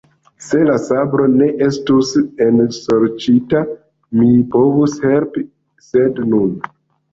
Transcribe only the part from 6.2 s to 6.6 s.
nun.